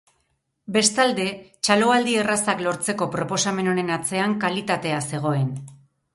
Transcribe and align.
Bestalde, 0.77 1.25
txaloaldi 1.67 2.15
errazak 2.21 2.65
lortzeko 2.69 3.09
proposamen 3.17 3.71
honen 3.75 3.93
atzean 3.99 4.35
kalitatea 4.47 5.05
zegoen. 5.13 5.47